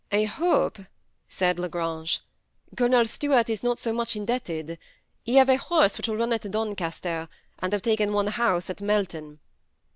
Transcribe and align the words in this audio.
"I 0.11 0.23
hope," 0.23 0.79
said 1.29 1.59
La 1.59 1.67
Grange," 1.67 2.21
Colonel 2.75 3.05
Stuart 3.05 3.51
is 3.51 3.61
not 3.61 3.77
so 3.77 3.93
much 3.93 4.15
indebted. 4.15 4.79
He 5.21 5.35
have 5.35 5.47
a 5.47 5.57
horae 5.57 5.89
which 5.95 6.07
will 6.07 6.15
run 6.17 6.33
at 6.33 6.49
Doncaster, 6.49 7.29
and 7.59 7.71
have 7.71 7.83
taken 7.83 8.11
one 8.11 8.25
house 8.25 8.71
at 8.71 8.81
Melton." 8.81 9.37